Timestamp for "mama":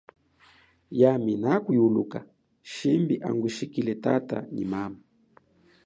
4.73-4.99